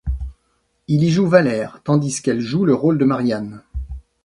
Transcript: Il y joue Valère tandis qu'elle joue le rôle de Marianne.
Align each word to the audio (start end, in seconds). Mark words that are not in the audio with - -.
Il 0.87 1.03
y 1.03 1.11
joue 1.11 1.27
Valère 1.27 1.79
tandis 1.83 2.23
qu'elle 2.23 2.39
joue 2.41 2.65
le 2.65 2.73
rôle 2.73 2.97
de 2.97 3.05
Marianne. 3.05 3.61